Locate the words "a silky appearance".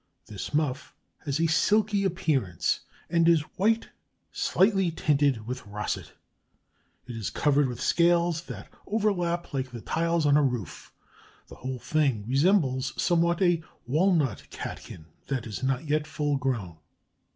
1.39-2.79